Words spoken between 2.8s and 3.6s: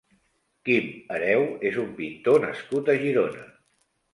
a Girona.